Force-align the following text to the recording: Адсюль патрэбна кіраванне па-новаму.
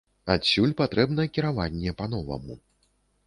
Адсюль 0.35 0.73
патрэбна 0.79 1.25
кіраванне 1.37 1.93
па-новаму. 1.99 2.57